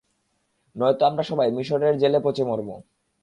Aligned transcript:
নয়তো 0.75 1.03
আমরা 1.05 1.23
সবাই 1.23 1.49
মিশরের 1.51 1.95
জেলে 1.97 2.19
পচে 2.23 2.43
মরব। 2.43 2.69